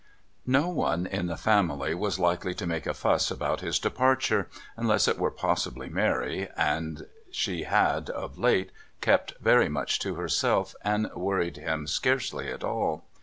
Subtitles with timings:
[0.47, 5.07] No one in the family was likely to make a fuss about his departure, unless
[5.07, 11.07] it were possibly Mary, and she had, of late, kept very much to herself and
[11.15, 13.03] worried him scarcely at all.